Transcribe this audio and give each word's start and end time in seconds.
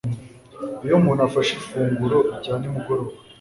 Iyo 0.85 0.93
umuntu 0.99 1.21
afashe 1.27 1.51
ifunguro 1.59 2.17
rya 2.37 2.53
nimugoroba 2.59 3.11